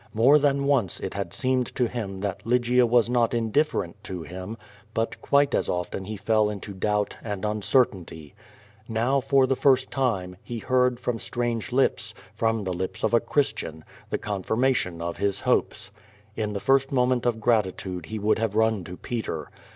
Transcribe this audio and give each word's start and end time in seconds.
^More 0.15 0.41
than 0.41 0.63
once 0.65 0.99
it 0.99 1.13
had 1.13 1.31
seemed 1.31 1.75
to 1.75 1.87
him 1.87 2.21
that 2.21 2.43
Lygia 2.43 2.87
was 2.87 3.07
not 3.07 3.35
indifferent 3.35 4.03
to 4.05 4.23
him, 4.23 4.57
but 4.95 5.15
(^uitc 5.21 5.53
as 5.53 5.69
often 5.69 6.05
he 6.05 6.17
fell 6.17 6.49
into 6.49 6.73
doubt 6.73 7.17
and 7.23 7.45
uncertainty. 7.45 8.33
Now, 8.89 9.19
for 9.21 9.45
the 9.45 9.55
first 9.55 9.91
time, 9.91 10.37
he 10.41 10.57
heard. 10.57 10.97
228 10.97 10.97
QVO 10.97 10.97
VADIS. 10.97 11.03
from 11.03 11.19
stranp:e 11.71 11.75
lips, 11.75 12.13
from 12.33 12.63
the 12.63 12.73
lips 12.73 13.03
of 13.03 13.13
a 13.13 13.19
Christian, 13.19 13.85
the 14.09 14.17
eonfirma 14.17 14.73
tion 14.73 15.01
of 15.03 15.17
his 15.17 15.41
liopes. 15.41 15.91
In 16.35 16.53
the 16.53 16.59
first 16.59 16.91
moment 16.91 17.27
of 17.27 17.39
gratitude 17.39 18.07
he 18.07 18.17
would 18.17 18.39
have 18.39 18.55
run 18.55 18.83
to 18.85 18.97
Peter. 18.97 19.51